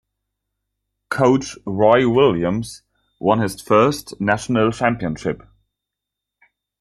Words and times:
Coach 1.11 1.59
Roy 1.63 2.09
Williams 2.09 2.81
won 3.19 3.39
his 3.39 3.61
first 3.61 4.19
national 4.19 4.71
championship. 4.71 5.43